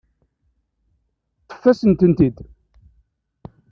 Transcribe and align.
Ṭṭfet-asent-ten-id. 1.45 2.37